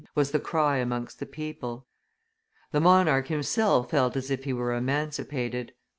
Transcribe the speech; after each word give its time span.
was 0.15 0.31
the 0.31 0.39
cry 0.39 0.77
amongst 0.77 1.19
the 1.19 1.27
people. 1.27 1.85
The 2.71 2.79
monarch 2.79 3.27
himself 3.27 3.91
felt 3.91 4.15
as 4.17 4.31
if 4.31 4.45
he 4.45 4.51
were 4.53 4.73
emancipated. 4.73 5.73